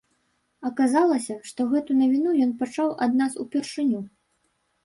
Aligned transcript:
Аказалася, 0.69 1.35
што 1.51 1.67
гэту 1.73 1.97
навіну 2.01 2.31
ён 2.47 2.57
пачуў 2.63 2.89
ад 3.07 3.11
нас 3.21 3.39
упершыню. 3.45 4.01